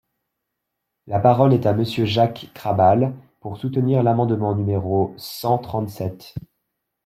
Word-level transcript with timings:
La 1.05 1.19
parole 1.19 1.53
est 1.53 1.67
à 1.67 1.73
Monsieur 1.73 2.05
Jacques 2.05 2.47
Krabal, 2.55 3.13
pour 3.39 3.57
soutenir 3.59 4.01
l’amendement 4.01 4.55
numéro 4.55 5.13
cent 5.15 5.59
trente-sept. 5.59 6.33